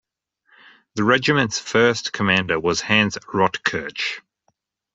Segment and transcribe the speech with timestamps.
[0.95, 4.21] The regiment's first commander was Hans Rotkirch.